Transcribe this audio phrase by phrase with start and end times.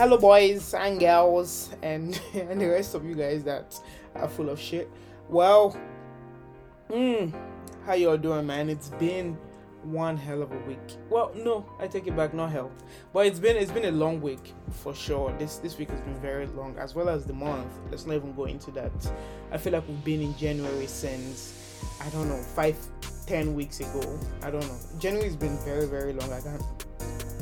[0.00, 3.78] hello boys and girls and and the rest of you guys that
[4.14, 4.90] are full of shit.
[5.28, 5.78] Well
[6.90, 7.28] hmm
[7.84, 8.70] how y'all doing man?
[8.70, 9.36] It's been
[9.82, 10.78] one hell of a week.
[11.10, 12.72] Well no i take it back not hell.
[13.12, 15.36] But it's been it's been a long week for sure.
[15.38, 17.70] This this week has been very long as well as the month.
[17.90, 18.92] Let's not even go into that.
[19.52, 22.74] I feel like we've been in january since i don't know five
[23.26, 24.18] ten weeks ago.
[24.42, 24.78] I don't know.
[24.98, 26.32] January's been very very long.
[26.32, 26.62] I can't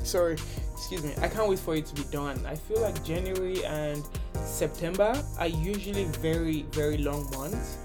[0.09, 0.39] sorry
[0.73, 2.41] excuse me i can't wait for it to be done.
[2.47, 4.03] I feel like january and
[4.35, 7.77] september are usually very very long months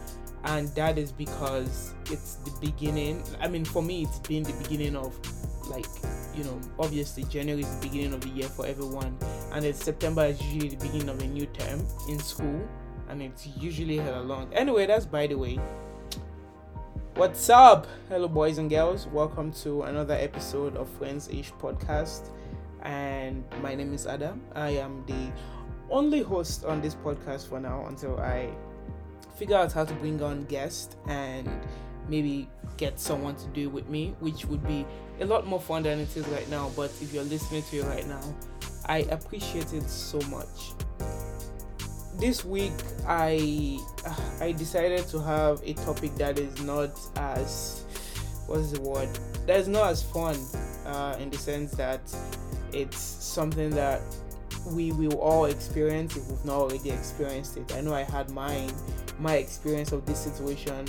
[0.45, 4.95] and that is because it's the beginning i mean for me it's been the beginning
[4.95, 5.13] of
[5.69, 5.85] like
[6.33, 9.17] you know obviously january is the beginning of the year for everyone
[9.51, 12.61] and it's september is usually the beginning of a new term in school
[13.09, 14.51] and it's usually hella long.
[14.53, 15.59] Anyway that's by the way
[17.15, 22.29] what's up hello boys and girls welcome to another episode of friends ish podcast
[22.81, 25.31] and my name is adam i am the
[25.91, 28.49] only host on this podcast for now until i
[29.35, 31.47] figure out how to bring on guests and
[32.07, 34.85] maybe get someone to do it with me, which would be
[35.19, 36.71] a lot more fun than it is right now.
[36.75, 38.21] But if you're listening to it right now,
[38.85, 40.73] I appreciate it so much.
[42.23, 42.71] This week,
[43.05, 43.77] I
[44.39, 47.83] I decided to have a topic that is not as
[48.47, 49.09] what's the word
[49.45, 50.37] that is not as fun
[50.85, 51.99] uh, in the sense that
[52.71, 53.99] it's something that
[54.67, 57.75] we will all experience if we've not already experienced it.
[57.75, 58.71] I know I had mine
[59.19, 60.85] my experience of this situation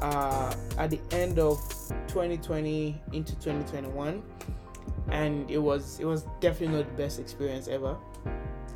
[0.00, 1.58] uh, at the end of
[2.08, 4.22] 2020 into 2021
[5.10, 7.94] and it was it was definitely not the best experience ever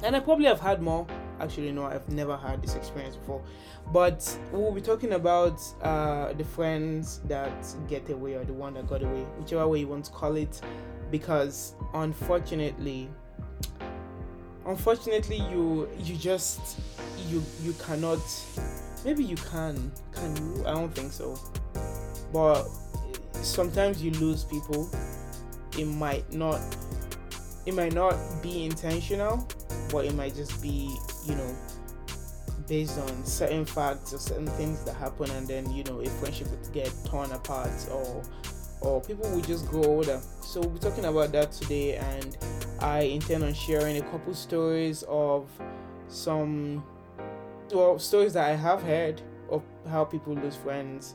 [0.03, 1.07] and i probably have had more
[1.41, 3.43] actually no i've never had this experience before.
[3.93, 7.53] But we'll be talking about uh, the friends that
[7.89, 10.61] get away or the one that got away whichever way you want to call it.
[11.11, 13.09] Because unfortunately
[14.65, 16.79] unfortunately you you just
[17.29, 18.21] you you cannot
[19.05, 20.67] maybe you can can you?
[20.67, 21.39] I don't think so.
[22.33, 22.69] But
[23.33, 24.89] sometimes you lose people.
[25.79, 26.61] It might not
[27.67, 29.47] it might not be intentional
[29.93, 31.57] but it might just be you know
[32.67, 36.49] based on certain facts or certain things that happen and then you know a friendship
[36.51, 38.23] would get torn apart or
[38.81, 40.21] or people will just grow older.
[40.41, 42.37] So we'll be talking about that today and
[42.81, 45.49] i intend on sharing a couple stories of
[46.09, 46.85] some
[47.73, 51.15] well stories that I have heard of how people lose friends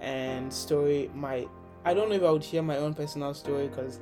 [0.00, 1.46] and story my
[1.84, 4.00] I don't know if I would share my own personal story because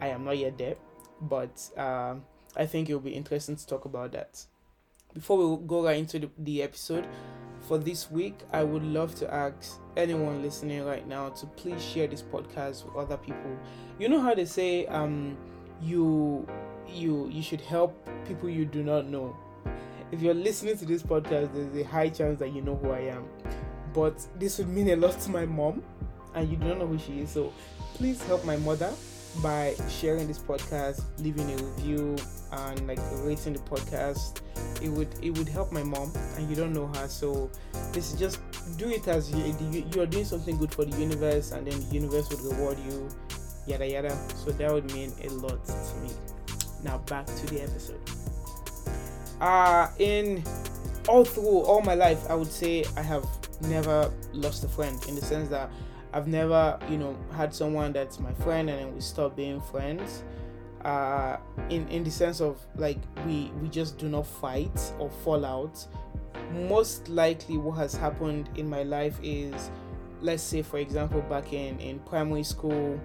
[0.00, 0.76] I am not yet there,
[1.22, 2.24] but um,
[2.56, 4.44] I think it will be interesting to talk about that.
[5.14, 7.06] Before we go right into the, the episode
[7.66, 12.06] for this week, I would love to ask anyone listening right now to please share
[12.06, 13.58] this podcast with other people.
[13.98, 15.36] You know how they say um
[15.82, 16.46] you
[16.88, 19.36] you you should help people you do not know
[20.12, 23.00] if you're listening to this podcast, there's a high chance that you know who I
[23.00, 23.28] am.
[23.94, 25.82] But this would mean a lot to my mom,
[26.34, 27.30] and you don't know who she is.
[27.30, 27.52] So
[27.94, 28.92] please help my mother
[29.42, 32.16] by sharing this podcast, leaving a review,
[32.52, 34.40] and like rating the podcast.
[34.82, 37.08] It would it would help my mom, and you don't know her.
[37.08, 37.50] So
[37.92, 38.40] this is just
[38.76, 41.94] do it as you you are doing something good for the universe, and then the
[41.94, 43.08] universe would reward you,
[43.66, 44.16] yada yada.
[44.36, 46.10] So that would mean a lot to me.
[46.82, 48.00] Now back to the episode
[49.40, 50.42] uh in
[51.08, 53.24] all through all my life i would say i have
[53.62, 55.70] never lost a friend in the sense that
[56.12, 60.22] i've never you know had someone that's my friend and then we stop being friends.
[60.84, 61.36] Uh
[61.68, 65.86] in in the sense of like we we just do not fight or fall out.
[66.68, 69.70] Most likely what has happened in my life is
[70.22, 72.98] let's say for example back in in primary school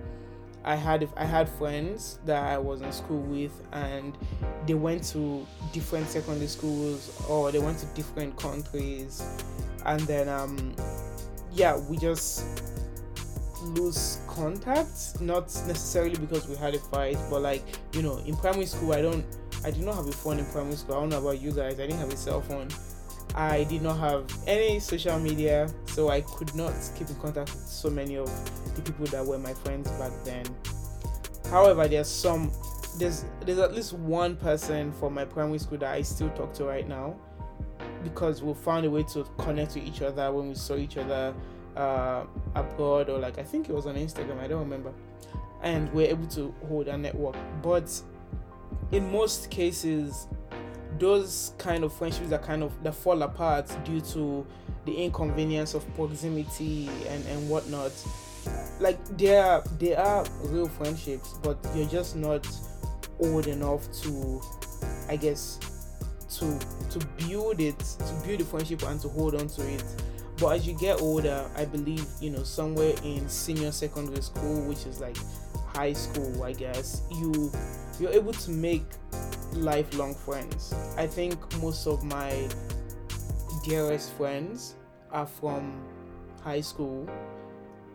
[0.66, 4.17] I had I had friends that I was in school with, and
[4.66, 9.23] they went to different secondary schools or they went to different countries,
[9.85, 10.75] and then um,
[11.53, 12.63] yeah, we just
[13.67, 15.20] lose contact.
[15.22, 17.64] Not necessarily because we had a fight, but like
[17.94, 19.26] you know, in primary school, I don't,
[19.64, 20.96] I did not have a phone in primary school.
[20.96, 21.73] I don't know about you guys.
[21.73, 22.70] I didn't have a cell phone.
[23.35, 27.67] I did not have any social media, so I could not keep in contact with
[27.67, 28.29] so many of
[28.76, 30.46] the people that were my friends back then.
[31.50, 32.52] However, there's some
[32.97, 36.66] there's there's at least one person from my primary school that I still talk to
[36.66, 37.16] right now
[38.03, 41.34] because we found a way to connect to each other when we saw each other
[41.75, 42.25] uh,
[42.55, 44.93] abroad or like I think it was on Instagram, I don't remember.
[45.61, 47.35] And we're able to hold a network.
[47.61, 47.89] But
[48.91, 50.27] in most cases,
[50.99, 54.45] those kind of friendships that kind of that fall apart due to
[54.85, 57.91] the inconvenience of proximity and and whatnot
[58.79, 62.47] like they are they are real friendships but you're just not
[63.19, 64.41] old enough to
[65.09, 65.59] I guess
[66.37, 66.59] to
[66.91, 69.83] to build it, to build the friendship and to hold on to it.
[70.40, 74.85] But as you get older, I believe you know somewhere in senior secondary school, which
[74.85, 75.17] is like
[75.67, 77.52] high school, I guess, you
[77.99, 78.84] you're able to make
[79.53, 80.73] lifelong friends.
[80.97, 82.47] I think most of my
[83.64, 84.76] dearest friends
[85.11, 85.82] are from
[86.43, 87.09] high school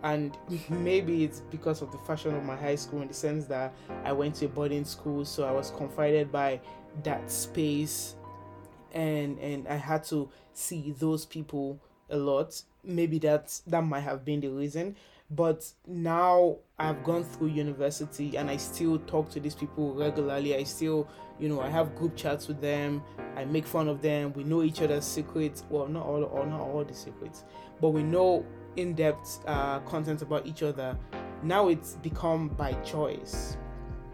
[0.02, 0.36] and
[0.70, 3.72] maybe it's because of the fashion of my high school in the sense that
[4.04, 6.60] I went to a boarding school so I was confided by
[7.04, 8.16] that space
[8.92, 11.78] and and I had to see those people
[12.10, 12.62] a lot.
[12.84, 14.96] Maybe that that might have been the reason.
[15.32, 20.56] But now I've gone through university and I still talk to these people regularly.
[20.56, 21.08] I still
[21.38, 23.02] you know I have group chats with them.
[23.36, 24.32] I make fun of them.
[24.32, 25.64] We know each other's secrets.
[25.70, 27.44] Well not all not all the secrets
[27.80, 28.44] but we know
[28.76, 30.96] in-depth uh, content about each other.
[31.42, 33.56] Now it's become by choice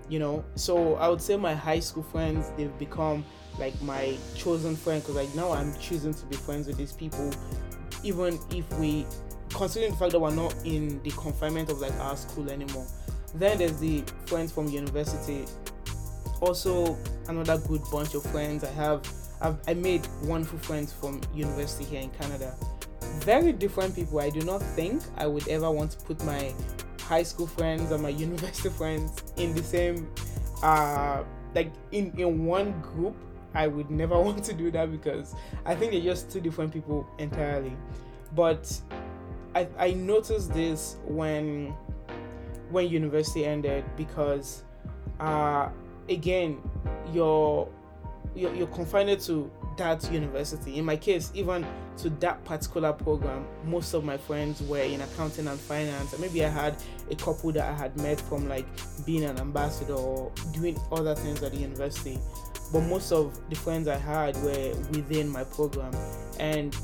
[0.08, 0.44] you know?
[0.54, 3.24] So i would say my high school friends they've become
[3.58, 7.32] like my chosen friend because like now i'm choosing to be friends with these people
[8.06, 9.04] even if we
[9.50, 12.86] considering the fact that we're not in the confinement of like our school anymore.
[13.34, 15.44] Then there's the friends from university.
[16.40, 16.96] Also
[17.28, 19.06] another good bunch of friends i have.
[19.40, 22.54] I've, i made wonderful friends from university here in canada.
[23.20, 24.20] Very different people.
[24.20, 26.54] I do not think I would ever want to put my
[27.00, 30.08] high school friends or my university friends in the same
[30.62, 31.22] uh
[31.54, 33.14] like in in one group
[33.56, 37.06] i would never want to do that because i think they're just two different people
[37.18, 37.76] entirely.
[38.34, 38.80] But
[39.54, 41.74] i i noticed this when
[42.70, 44.64] when university ended because
[45.20, 45.68] uh
[46.08, 46.60] again
[47.12, 47.68] you're
[48.34, 50.78] you're, you're confined to that university.
[50.78, 51.66] In my case, even
[51.98, 56.12] to that particular program, most of my friends were in accounting and finance.
[56.12, 56.76] And maybe I had
[57.10, 58.66] a couple that I had met from like
[59.04, 62.18] being an ambassador or doing other things at the university.
[62.72, 65.94] But most of the friends I had were within my program.
[66.40, 66.76] And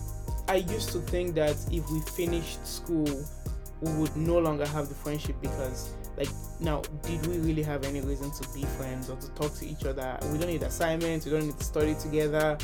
[0.49, 3.25] I used to think that if we finished school,
[3.81, 6.29] we would no longer have the friendship because like
[6.61, 9.85] now did we really have any reason to be friends or to talk to each
[9.85, 10.19] other?
[10.31, 12.59] We don't need assignments we don't need to study together.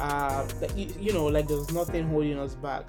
[0.00, 0.46] Uh
[0.76, 2.86] you, you know like there's nothing holding us back.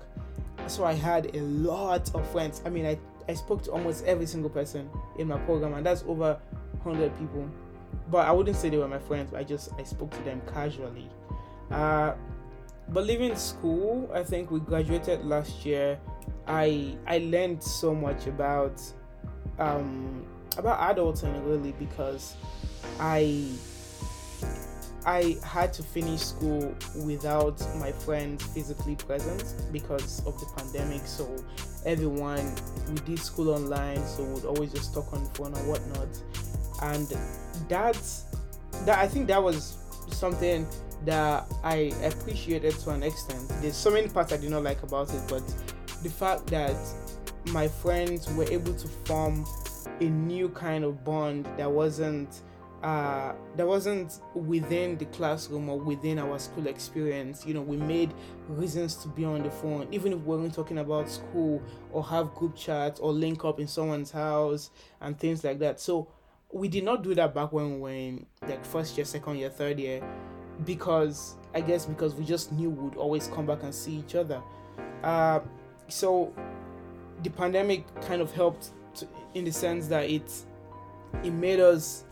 [0.68, 2.62] So i had a lot of friends.
[2.66, 6.04] I mean i i spoke to almost every single person in my program and that's
[6.04, 6.40] over
[6.84, 7.50] 100 people.
[8.12, 11.10] But i wouldn't say they were my friends i just i spoke to them casually.
[11.72, 12.14] Uh
[12.90, 16.00] but leaving school i think we graduated last year.
[16.46, 18.82] I i learned so much about
[19.60, 20.26] um
[20.58, 22.36] about adulting really because
[23.00, 23.46] i
[25.06, 26.74] I had to finish school
[27.04, 31.02] without my friends physically present because of the pandemic.
[31.06, 31.44] So
[31.86, 32.56] everyone
[32.90, 36.08] we did school online, so we'd always just talk on the phone or whatnot.
[36.82, 37.08] And
[37.70, 37.98] that
[38.86, 39.78] that I think that was
[40.10, 40.66] something
[41.06, 43.52] that I appreciated to an extent.
[43.62, 45.44] There's so many parts I did not like about it, but
[46.02, 46.78] the fact that
[47.48, 49.46] my friends were able to form
[50.00, 52.42] a new kind of bond that wasn't
[52.84, 57.46] uh, that wasn't within the classroom or within our school experience.
[57.46, 58.14] You know, we made
[58.50, 61.62] reasons to be on the phone, even if we weren't talking about school
[61.94, 65.80] or have group chats or link up in someone's house and things like that.
[65.80, 66.10] So
[66.52, 69.50] we did not do that back when we were in like first year, second year,
[69.50, 70.04] third year,
[70.66, 74.42] because I guess because we just knew we'd always come back and see each other.
[75.02, 75.40] Uh,
[75.88, 76.34] so
[77.24, 80.32] the pandemic kind of helped to, in the sense that it
[81.24, 82.06] it made us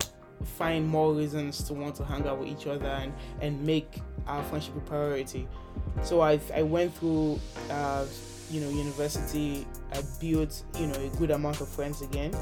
[0.44, 4.44] find more reasons to want to hang out with each other and, and make our
[4.44, 5.48] friendship a priority.
[6.04, 7.40] So I I went through
[7.70, 8.06] uh,
[8.50, 9.68] you know university.
[9.94, 12.34] I built you know a good amount of friends again,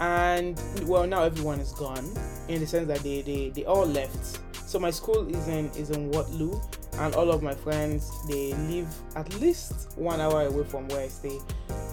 [0.00, 2.04] and well now everyone is gone
[2.48, 4.40] in the sense that they they, they all left.
[4.68, 6.60] So my school is in is in Waterloo,
[6.98, 11.08] and all of my friends they live at least one hour away from where I
[11.08, 11.38] stay.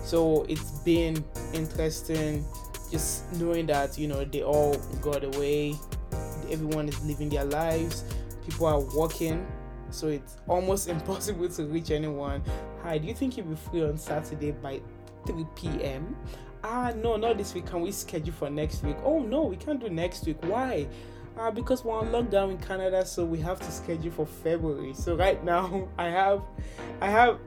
[0.03, 2.45] So it's been interesting
[2.91, 5.75] just knowing that you know they all got away.
[6.50, 8.03] Everyone is living their lives.
[8.45, 9.45] People are working.
[9.89, 12.43] So it's almost impossible to reach anyone.
[12.83, 14.81] Hi do you think you'll be free on saturday by
[15.25, 16.15] 3 p.m
[16.63, 17.65] ah no not this week.
[17.65, 18.95] Can we schedule for next week?
[19.03, 20.38] Oh no we can't do next week.
[20.45, 20.88] Why
[21.38, 24.94] uh, because we're on lockdown in Canada, so we have to schedule for February.
[24.94, 26.42] So right now, I have,
[27.02, 27.40] I have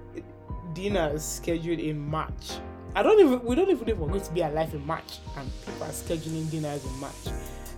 [0.73, 2.59] dinners scheduled in March.
[2.95, 5.19] I don't even we don't even know if we're going to be alive in March,
[5.37, 7.15] and people are scheduling dinners in March.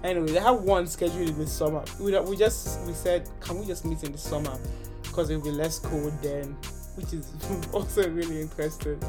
[0.04, 1.84] Anyway, they have one scheduled in the summer.
[2.00, 4.56] We we just we said, can we just meet in the summer
[5.02, 6.56] because it'll be less cold then,
[6.94, 7.32] which is
[7.72, 9.00] also really interesting.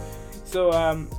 [0.46, 1.12] So um,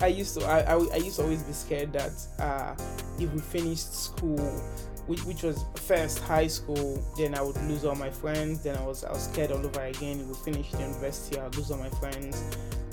[0.00, 2.74] I used to I, I, I used to always be scared that uh,
[3.20, 4.60] if we finished school
[5.08, 7.02] which, which was first high school.
[7.16, 8.62] Then I would lose all my friends.
[8.62, 10.28] Then I was I was scared all over again.
[10.28, 11.40] We finish the university.
[11.40, 12.44] I'd lose all my friends.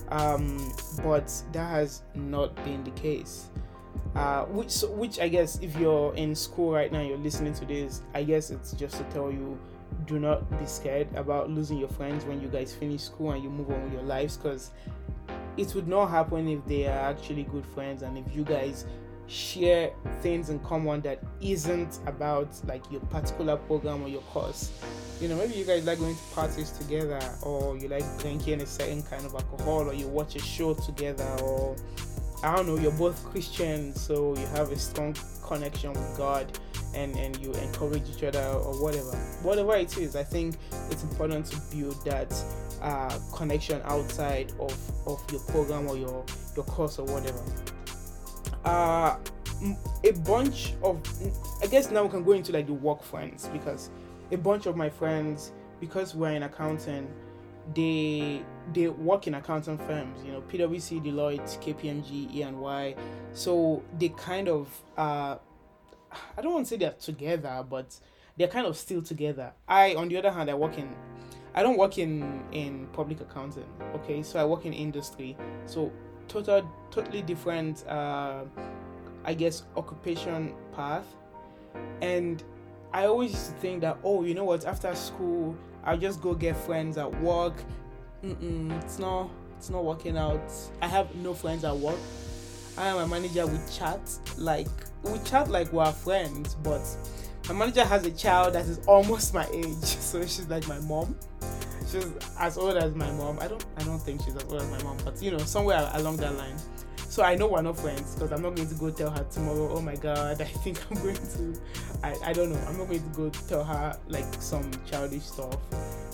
[0.09, 3.49] Um, but that has not been the case.
[4.15, 8.01] Uh, which which I guess if you're in school right now, you're listening to this.
[8.13, 9.59] I guess it's just to tell you,
[10.05, 13.49] do not be scared about losing your friends when you guys finish school and you
[13.49, 14.71] move on with your lives, because
[15.57, 18.85] it would not happen if they are actually good friends and if you guys
[19.27, 19.91] share
[20.21, 24.71] things in common that isn't about like your particular program or your course.
[25.19, 28.65] You know, maybe you guys like going to parties together, or you like drinking a
[28.65, 31.75] certain kind of alcohol, or you watch a show together, or
[32.43, 36.59] I don't know, you're both Christians, so you have a strong connection with God
[36.93, 39.11] and, and you encourage each other or whatever.
[39.41, 40.55] Whatever it is, I think
[40.89, 42.33] it's important to build that
[42.81, 44.77] uh, connection outside of,
[45.07, 46.23] of your program or your,
[46.55, 47.43] your course or whatever
[48.65, 49.17] uh,
[50.03, 51.01] a bunch of
[51.63, 53.89] i guess now we can go into like the work friends because
[54.31, 57.07] a bunch of my friends because we're in accounting
[57.73, 58.41] they
[58.73, 62.95] they work in accounting firms you know pwc deloitte kpmg e&y
[63.33, 64.67] so they kind of
[64.97, 65.35] uh
[66.37, 67.99] i don't want to say they're together but
[68.37, 69.53] they're kind of still together.
[69.67, 70.93] I on the other hand i work in
[71.53, 74.21] i don't work in in public accounting okay?
[74.23, 75.37] So i work in industry.
[75.65, 75.91] So
[76.27, 78.43] total totally different uh,
[79.25, 81.05] i guess occupation path.
[82.01, 82.43] And
[82.93, 86.33] i always used to think that oh you know what after school i'll just go
[86.33, 87.53] get friends at work.
[88.23, 90.41] Mm-mm, it's not it's not working out.
[90.81, 91.99] I have no friends at work.
[92.77, 94.01] I am a manager we chat
[94.37, 94.67] like
[95.03, 96.81] we chat like we're friends but
[97.47, 99.65] my manager has a child that is almost my age.
[100.05, 101.15] So she's like my mom
[101.95, 103.39] she's as old as my mom.
[103.39, 105.89] I don't I don't think she's as old as my mom, but you know, somewhere
[105.93, 106.55] along that line.
[106.97, 109.69] So I know we're not friends because I'm not going to go tell her tomorrow,
[109.73, 111.59] oh my god, I think I'm going to
[112.03, 112.59] I, I don't know.
[112.67, 115.57] I'm not going to go tell her like some childish stuff.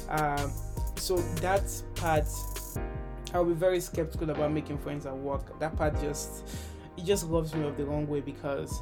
[0.09, 0.51] Um
[0.95, 1.63] so that
[1.95, 2.27] part
[3.33, 5.57] I'll be very skeptical about making friends at work.
[5.59, 6.47] That part just
[6.97, 8.81] it just rubs me off the wrong way because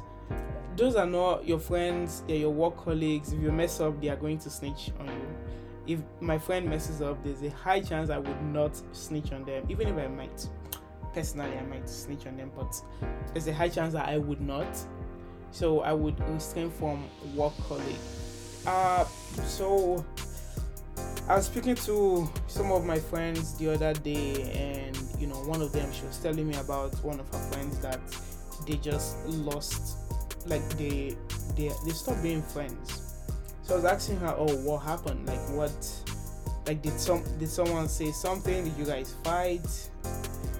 [0.76, 3.32] those are not your friends, they're your work colleagues.
[3.32, 5.49] If you mess up, they are going to snitch on you
[5.90, 9.66] if my friend messes up, there's a high chance I would not snitch on them,
[9.68, 10.46] even if I might.
[11.12, 12.72] Personally, I might snitch on them, but
[13.32, 14.68] there's a high chance that I would not.
[15.50, 17.04] So I would refrain from
[17.34, 17.96] work colleague.
[18.64, 19.04] Uh,
[19.44, 20.04] so
[21.28, 25.60] I was speaking to some of my friends the other day, and you know, one
[25.60, 27.98] of them she was telling me about one of her friends that
[28.64, 29.96] they just lost,
[30.46, 31.16] like they
[31.56, 33.09] they they stopped being friends
[33.70, 35.28] so I was asking her, "Oh, what happened?
[35.28, 35.72] Like, what?
[36.66, 38.64] Like, did some did someone say something?
[38.64, 39.90] Did you guys fight?"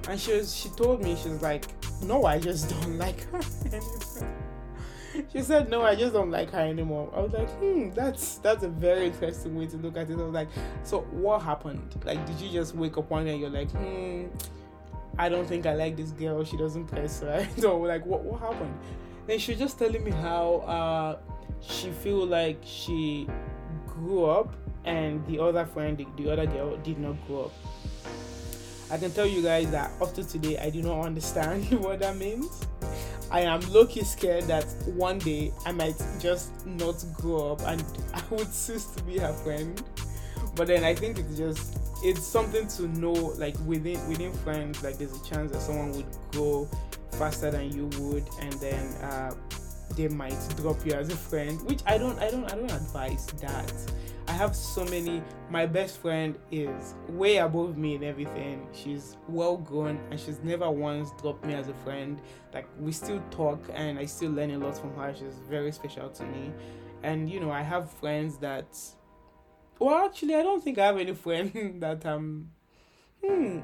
[0.09, 1.67] And she was she told me she was like,
[2.05, 4.29] "No, I just don't like her anymore."
[5.33, 8.63] she said, "No, I just don't like her anymore." I was like, "Hmm, that's that's
[8.63, 10.49] a very interesting way to look at it." I was like,
[10.85, 12.01] "So what happened?
[12.05, 14.27] Like, did you just wake up one day and you're like, hmm."
[15.19, 16.45] I don't think I like this girl.
[16.45, 17.49] She doesn't press right.
[17.59, 18.79] So like, what what happened?
[19.27, 21.19] Then she was just telling me how uh,
[21.61, 23.29] she feel like she
[23.87, 24.55] grew up
[24.85, 27.53] and the other friend the, the other girl did not grow up.
[28.91, 32.17] I can tell you guys that up to today i do not understand what that
[32.17, 32.67] means.
[33.31, 38.23] I am low-key scared that one day i might just not grow up and i
[38.31, 39.83] would cease to be her friend.
[40.57, 44.97] But then i think it's just it's something to know like within within friends like
[44.97, 46.69] there's a chance that someone would grow
[47.13, 49.35] faster than you would and then uh,
[49.97, 53.27] they might drop you as a friend which i don't i don't i don't advise
[53.41, 53.73] that.
[54.29, 58.65] I have so many my best friend is way above me in everything.
[58.73, 62.21] She's well grown and she's never once dropped me as a friend.
[62.55, 65.13] Like we still talk and i still learn a lot from her.
[65.13, 66.53] She's very special to me.
[67.03, 68.79] And you know i have friends that
[69.81, 72.51] well actually i don't think i have any friend that um
[73.25, 73.59] hmm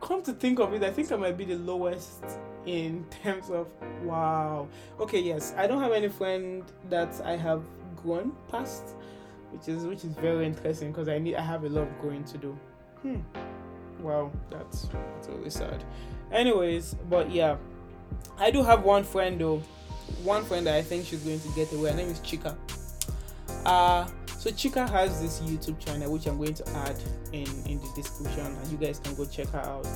[0.00, 2.22] come to think of it i think i might be the lowest
[2.66, 3.68] in terms of
[4.02, 4.68] wow.
[5.00, 7.62] Okay yes i don't have any friend that i have
[8.04, 8.94] gone past
[9.50, 12.24] which is which is very interesting because i need i have a lot of growing
[12.24, 12.58] to do.
[13.02, 13.16] Hmm.
[14.00, 15.82] Wow that's that's really sad.
[16.32, 17.56] Anyways but yeah
[18.38, 19.62] i do have one friend though.
[20.22, 21.90] One friend that i think she's going to get away.
[21.90, 22.56] Her name is chika.
[23.64, 24.06] Uh
[24.38, 26.96] so chika has this youtube channel which i'm going to add
[27.32, 29.86] in in the description and you guys can go check her out.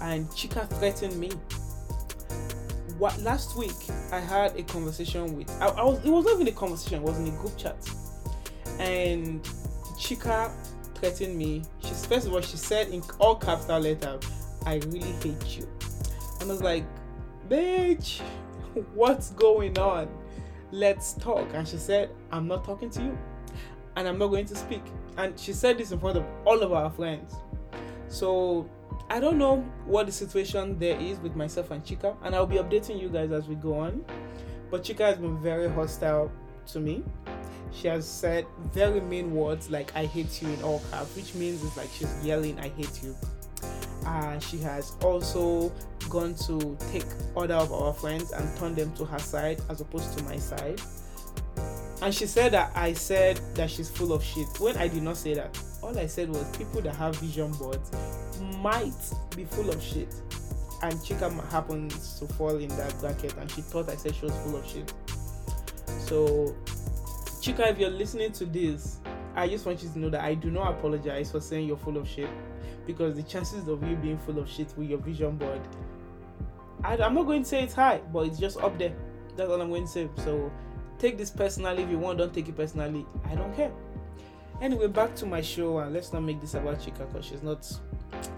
[0.00, 1.30] And chika threatened me
[2.98, 3.74] what last week
[4.12, 7.02] I had a conversation with I, I, was it was not even a conversation, it
[7.02, 7.76] was in a group chat.
[8.78, 9.42] And
[9.98, 10.52] Chika
[10.94, 11.62] threatened me.
[11.80, 14.24] She's first of all she said in all capital letters,
[14.66, 15.68] I really hate you.
[16.40, 16.84] And I was like,
[17.48, 18.20] bitch,
[18.94, 20.08] what's going on?
[20.74, 21.48] let's talk.
[21.54, 23.18] And she said, I'm not talking to you.
[23.96, 24.82] And I'm not going to speak.
[25.16, 27.34] And she said this in front of all of our friends.
[28.08, 28.68] So
[29.10, 32.56] I don't know what the situation there is with myself and Chika, and I'll be
[32.56, 34.04] updating you guys as we go on.
[34.70, 36.32] But Chika has been very hostile
[36.68, 37.04] to me.
[37.72, 41.62] She has said very mean words like I hate you in all caps, which means
[41.64, 43.16] it's like she's yelling, I hate you.
[44.06, 45.72] Uh, she has also
[46.08, 47.04] gone to take
[47.36, 50.80] other of our friends and turn them to her side as opposed to my side.
[52.02, 55.16] And she said that I said that she's full of shit when I did not
[55.16, 55.58] say that.
[55.82, 57.90] All I said was people that have vision boards
[58.60, 58.92] might
[59.36, 60.14] be full of shit.
[60.82, 64.36] And Chika happens to fall in that bracket and she thought I said she was
[64.38, 64.92] full of shit.
[65.86, 66.54] So,
[67.40, 68.98] Chika, if you're listening to this,
[69.34, 71.96] I just want you to know that I do not apologize for saying you're full
[71.96, 72.28] of shit
[72.86, 75.60] because the chances of you being full of shit with your vision board,
[76.82, 78.94] I, I'm not going to say it's high, but it's just up there.
[79.36, 80.08] That's all I'm going to say.
[80.18, 80.52] So,
[80.98, 83.06] take this personally if you want, don't take it personally.
[83.24, 83.72] I don't care.
[84.60, 87.64] Anyway, back to my show, and let's not make this about Chika because she's not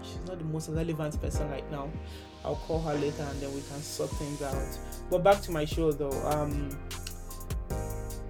[0.01, 1.89] she's not the most relevant person right now.
[2.43, 4.79] I'll call her later and then we can sort things out.
[5.09, 6.21] But back to my show though.
[6.27, 6.77] Um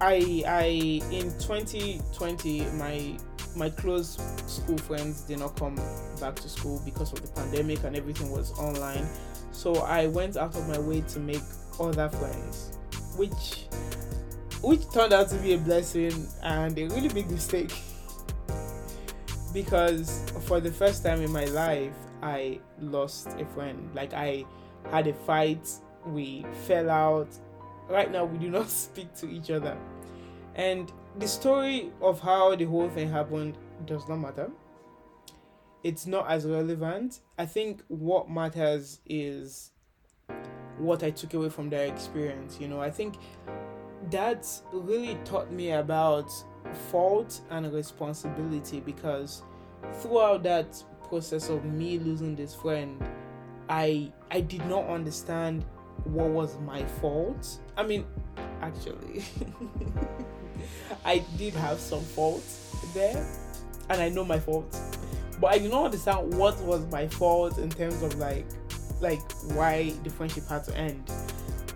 [0.00, 0.64] I I
[1.10, 3.16] in 2020 my
[3.56, 5.76] my close school friends did not come
[6.20, 9.06] back to school because of the pandemic and everything was online.
[9.52, 11.42] So I went out of my way to make
[11.80, 12.78] other friends,
[13.16, 13.66] which
[14.62, 17.72] which turned out to be a blessing and a really big mistake
[19.52, 23.90] because for the first time in my life I lost a friend.
[23.94, 24.44] Like I
[24.90, 25.68] had a fight,
[26.06, 27.28] we fell out.
[27.88, 29.76] Right now we do not speak to each other.
[30.54, 34.50] And the story of how the whole thing happened does not matter.
[35.84, 37.20] It's not as relevant.
[37.38, 39.70] I think what matters is
[40.78, 42.58] what I took away from their experience.
[42.60, 43.14] You know, I think
[44.10, 46.30] that really taught me about
[46.90, 49.42] fault and responsibility because
[49.94, 53.02] throughout that process of me losing this friend
[53.68, 55.64] i i did not understand
[56.04, 57.58] what was my fault.
[57.76, 58.04] I mean
[58.60, 59.24] actually
[61.04, 62.42] i did have some fault
[62.94, 63.26] there
[63.90, 64.78] and i know my fault
[65.40, 68.46] but i did not understand what was my fault in terms of like
[69.00, 69.20] like
[69.52, 71.10] why the friendship had to end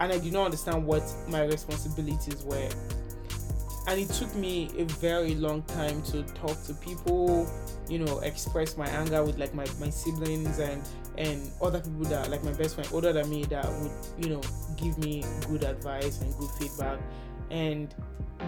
[0.02, 2.68] and i did not understand what my responsibilities were.
[3.88, 7.50] And it took me a very long time to talk to people
[7.88, 10.82] you know express my anger with like my, my siblings and
[11.18, 14.40] and other people that like my best friend older than me that would you know
[14.76, 16.98] give me good advice and good feedback.
[17.50, 17.94] And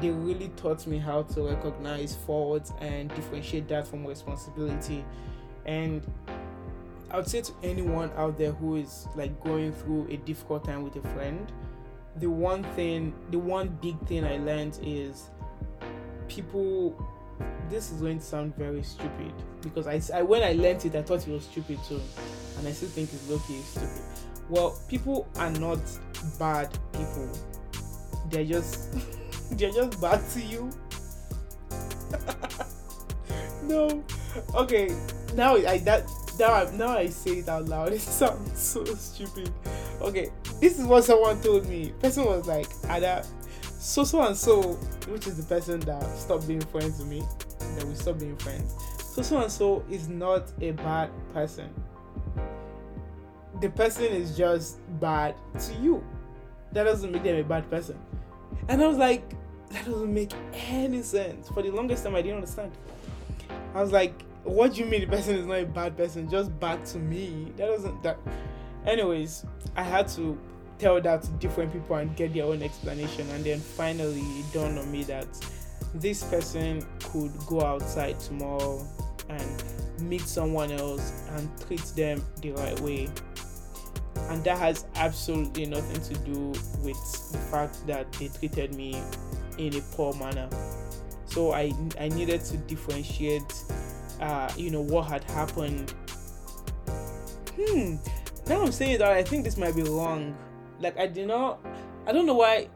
[0.00, 5.04] they really taught me how to recognize faults and differentiate that from responsibility.
[5.66, 6.04] And
[7.14, 10.82] i would say to anyone out there who is like going through a difficult time
[10.82, 11.52] with a friend
[12.16, 15.30] the one thing the one big thing i learned is
[16.28, 16.92] people
[17.68, 21.02] this is going to sound very stupid because I, I when I learned it I
[21.02, 22.00] thought it was stupid too
[22.58, 24.02] and I still think it's low key stupid.
[24.48, 25.80] Well people are not
[26.38, 27.30] bad people.
[28.30, 28.92] They're just
[29.52, 30.70] they're just bad to you.
[33.64, 34.04] No.
[34.54, 34.94] Okay
[35.34, 36.06] now I that
[36.38, 39.50] now I, now I say it out loud it sounds so stupid
[40.00, 43.24] okay this is what someone told me person was like ah, Ada
[43.84, 44.62] so so and so,
[45.10, 47.22] which is the person that stopped being friends with me,
[47.76, 48.74] that we stopped being friends.
[49.12, 51.68] So so and so is not a bad person.
[53.60, 56.02] The person is just bad to you.
[56.72, 57.98] That doesn't make them a bad person.
[58.70, 59.22] And I was like,
[59.68, 61.50] that doesn't make any sense.
[61.50, 62.72] For the longest time, I didn't understand.
[63.74, 66.28] I was like, what do you mean the person is not a bad person?
[66.30, 67.52] Just bad to me?
[67.56, 68.18] That doesn't that.
[68.86, 70.38] Anyways, I had to
[70.78, 74.78] tell that to different people and get their own explanation and then finally it dawned
[74.78, 75.26] on me that
[75.94, 78.86] this person could go outside tomorrow
[79.28, 79.64] and
[80.00, 83.08] meet someone else and treat them the right way
[84.30, 86.48] and that has absolutely nothing to do
[86.82, 89.00] with the fact that they treated me
[89.58, 90.48] in a poor manner
[91.26, 93.42] so i i needed to differentiate
[94.24, 95.92] uh, you know what had happened
[97.56, 97.96] hmm
[98.46, 100.36] now i'm saying that i think this might be wrong
[100.80, 101.60] like I did not
[102.06, 102.68] I don't know why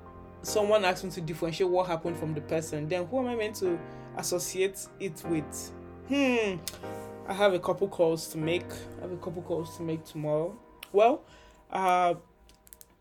[0.42, 2.88] someone asked me to differentiate what happened from the person.
[2.88, 3.78] Then who am I meant to
[4.16, 5.72] associate it with?
[6.08, 6.56] Hmm.
[7.28, 8.64] I have a couple calls to make.
[8.98, 10.58] I have a couple calls to make tomorrow.
[10.92, 11.22] Well,
[11.70, 12.14] uh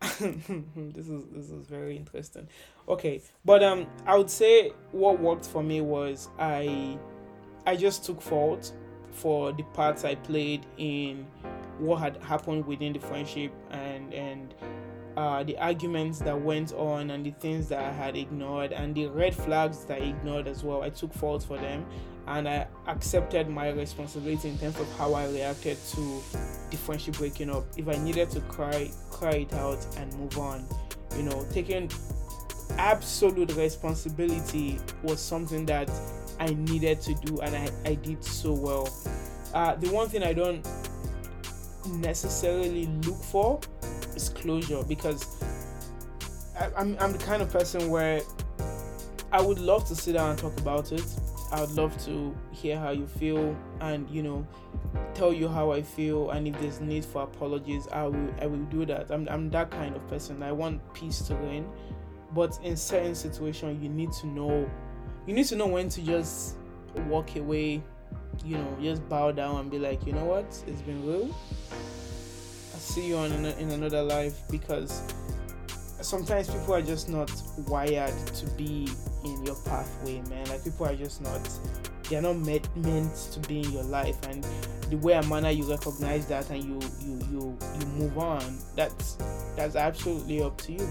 [0.00, 2.48] this is this is very interesting.
[2.86, 6.98] Okay, but um I would say what worked for me was I
[7.68, 8.72] I just took fault
[9.10, 11.26] for the parts I played in
[11.78, 14.54] what had happened within the friendship and and
[15.18, 19.08] uh, the arguments that went on and the things that I had ignored and the
[19.08, 20.82] red flags that I ignored as well.
[20.82, 21.84] I took fault for them
[22.26, 26.22] and I accepted my responsibility in terms of how I reacted to
[26.70, 27.66] the friendship breaking up.
[27.76, 30.66] If I needed to cry, cry it out and move on.
[31.18, 31.90] You know, taking
[32.78, 35.90] absolute responsibility was something that
[36.40, 38.88] I needed to do and I, I did so well.
[39.54, 40.66] Uh, the one thing I don't
[41.86, 43.60] necessarily look for
[44.14, 45.42] is closure because
[46.58, 48.20] I, I'm, I'm the kind of person where
[49.32, 51.04] I would love to sit down and talk about it.
[51.50, 54.46] I would love to hear how you feel and you know
[55.14, 58.64] tell you how I feel and if there's need for apologies I will I will
[58.64, 59.10] do that.
[59.10, 60.42] I'm I'm that kind of person.
[60.42, 61.66] I want peace to reign.
[62.34, 64.70] But in certain situations you need to know
[65.28, 66.56] you need to know when to just
[67.06, 67.82] walk away,
[68.42, 71.36] you know, just bow down and be like, you know what, it's been real.
[72.74, 75.02] I see you on in another life because
[76.00, 77.30] sometimes people are just not
[77.66, 78.88] wired to be
[79.22, 80.46] in your pathway, man.
[80.46, 81.46] Like people are just not
[82.08, 84.46] they're not meant meant to be in your life and
[84.88, 89.18] the way and manner you recognize that and you you you you move on that's
[89.54, 90.88] that's absolutely up to you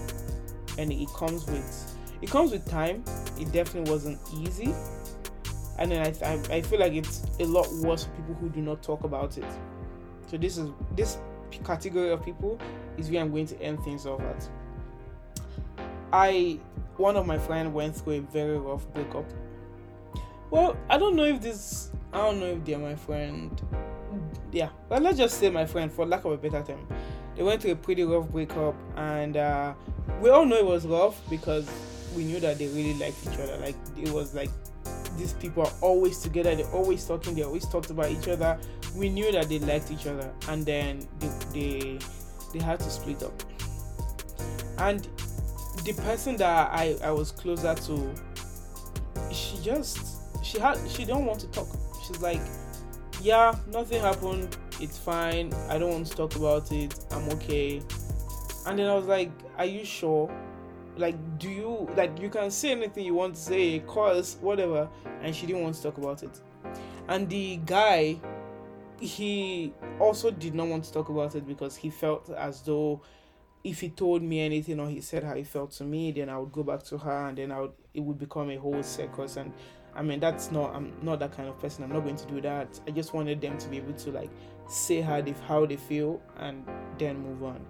[0.78, 3.04] and it comes with it comes with time.
[3.38, 4.74] It definitely wasn't easy,
[5.78, 8.60] and then I, I, I feel like it's a lot worse for people who do
[8.60, 9.44] not talk about it.
[10.26, 11.18] So this is this
[11.64, 12.58] category of people
[12.96, 14.48] is where I'm going to end things off at.
[16.12, 16.58] I
[16.96, 19.24] one of my friends went through a very rough breakup.
[20.50, 23.60] Well, I don't know if this I don't know if they're my friend.
[24.50, 26.86] Yeah, but let's just say my friend for lack of a better term.
[27.36, 29.74] They went through a pretty rough breakup and uh,
[30.20, 31.68] we all know it was rough because
[32.18, 33.56] we knew that they really liked each other.
[33.58, 34.50] Like it was like
[35.16, 36.54] these people are always together.
[36.54, 37.36] They're always talking.
[37.36, 38.58] They always talked about each other.
[38.96, 41.98] We knew that they liked each other, and then they they,
[42.52, 43.32] they had to split up.
[44.78, 45.06] And
[45.84, 48.14] the person that I I was closer to,
[49.32, 50.00] she just
[50.44, 51.68] she had she don't want to talk.
[52.04, 52.42] She's like,
[53.22, 54.56] yeah, nothing happened.
[54.80, 55.52] It's fine.
[55.68, 56.98] I don't want to talk about it.
[57.12, 57.80] I'm okay.
[58.66, 60.28] And then I was like, are you sure?
[60.98, 64.88] Like do you like you can say anything you want to say cause whatever
[65.22, 66.40] and she didn't want to talk about it.
[67.08, 68.18] And the guy
[69.00, 73.00] he also did not want to talk about it because he felt as though
[73.64, 76.36] if he told me anything or he said how he felt to me then i
[76.38, 79.36] would go back to her and then i would it would become a whole circus.
[79.36, 79.52] And
[79.94, 81.84] i mean that's not i'm not that kind of person.
[81.84, 82.80] I'm not going to do that.
[82.86, 84.30] I just wanted them to be able to like
[84.68, 86.66] say how they how they feel and
[86.98, 87.64] then move on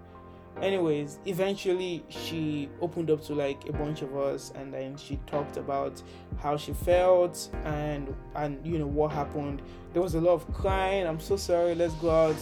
[0.63, 5.57] anyways eventually she opened up to like a bunch of us and then she talked
[5.57, 6.03] about
[6.39, 9.63] how she felt and and you know what happened.
[9.93, 11.07] There was a lot of crying.
[11.07, 11.75] I'm so sorry.
[11.75, 12.37] Let's go out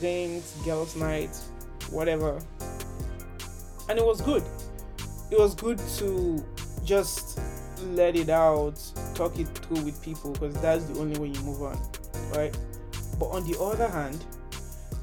[0.00, 1.36] drinks girls night
[1.90, 2.38] whatever.
[3.88, 4.44] And it was good.
[5.30, 6.44] It was good to
[6.84, 7.40] just
[7.90, 8.80] let it out
[9.14, 11.76] talk it through with people because that's the only way you move on
[12.34, 12.56] right?
[13.18, 14.24] But on the other hand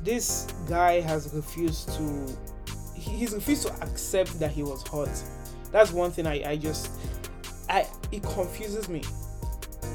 [0.03, 2.37] this guy has refused to
[3.09, 5.21] he's refused to accept that he was hurt.
[5.71, 6.91] That's one thing I, I just
[7.69, 9.03] I it confuses me.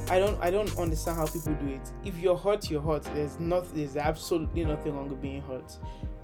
[0.09, 1.91] I don't I don't understand how people do it.
[2.05, 3.05] If you're hurt, you're hurt.
[3.15, 5.77] There's not there's absolutely nothing wrong with being hurt.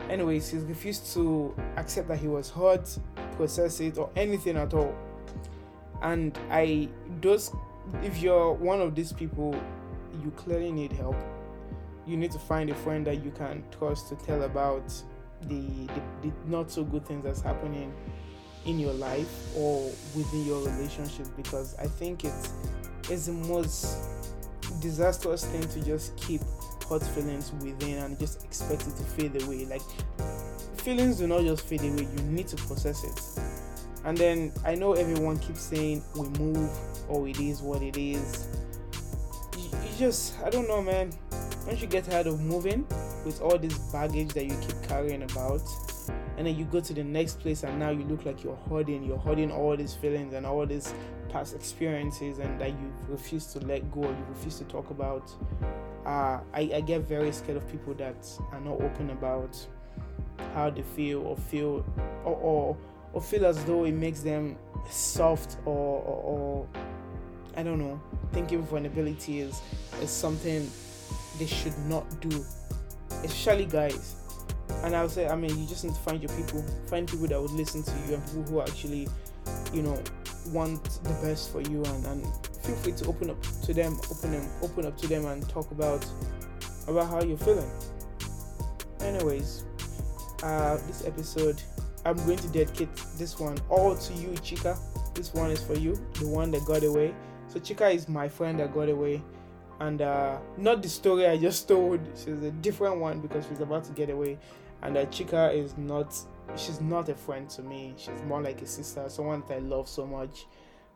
[0.09, 2.99] Anyways, he's refused to accept that he was hurt,
[3.37, 4.95] process it, or anything at all.
[6.03, 6.89] And I
[7.21, 7.53] those
[8.03, 9.55] if you're one of these people,
[10.23, 11.17] you clearly need help.
[12.07, 14.93] You need to find a friend that you can trust to tell about
[15.43, 17.93] the, the, the not so good things that's happening
[18.67, 22.53] in your life or within your relationship because I think it's
[23.09, 23.97] it's the most
[24.81, 26.43] disastrous thing to just keep
[26.89, 29.65] hurt feelings within and just expect it to fade away.
[29.65, 29.83] Like
[30.77, 33.43] feelings do not just fade away, you need to process it.
[34.05, 36.71] And then I know everyone keeps saying we move
[37.09, 38.49] or it is what it is.
[39.57, 41.13] You, you just I don't know man.
[41.67, 42.87] Once you get tired of moving,
[43.25, 45.63] with all this baggage that you keep carrying about
[46.37, 49.03] and then you go to the next place and now you look like you're holding
[49.05, 50.95] you're holding all these feelings and all these
[51.29, 55.31] past experiences and that you refuse to let go you refuse to talk about
[56.07, 59.57] uh, I, I get very scared of people that are not open about
[60.55, 61.85] how they feel or feel
[62.25, 62.77] or, or,
[63.13, 64.57] or feel as though it makes them
[64.89, 66.69] soft or, or, or
[67.57, 68.01] I don't know
[68.33, 69.61] thinking vulnerability is
[70.01, 70.71] is something
[71.41, 72.45] they should not do
[73.25, 74.15] especially guys.
[74.85, 77.41] And I'll say, I mean, you just need to find your people, find people that
[77.41, 79.09] would listen to you, and people who actually,
[79.73, 80.01] you know,
[80.49, 82.25] want the best for you, and, and
[82.63, 85.71] feel free to open up to them, open them, open up to them, and talk
[85.73, 86.07] about
[86.87, 87.71] about how you're feeling.
[89.01, 89.65] Anyways,
[90.43, 91.61] uh, this episode
[92.05, 94.79] I'm going to dedicate this one all to you, Chika.
[95.15, 97.15] This one is for you, the one that got away.
[97.49, 99.21] So Chika is my friend that got away,
[99.81, 102.01] and uh, not the story I just told.
[102.15, 104.39] She's a different one because she's about to get away,
[104.83, 106.17] and uh, Chika is not.
[106.57, 107.95] She's not a friend to me.
[107.97, 110.47] She's more like a sister, someone that I love so much.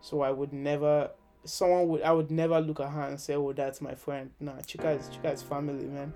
[0.00, 1.10] So I would never
[1.44, 4.56] someone would I would never look at her and say, "Oh, that's my friend." Nah,
[4.58, 6.12] Chika is Chika is family, man.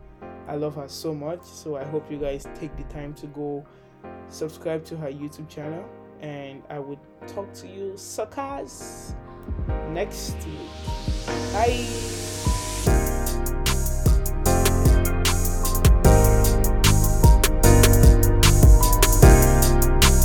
[0.46, 1.42] I love her so much.
[1.42, 3.64] So I hope you guys take the time to go
[4.28, 5.84] subscribe to her YouTube channel,
[6.20, 9.14] and I would talk to you suckers
[9.90, 11.26] next week.
[11.52, 12.27] Bye.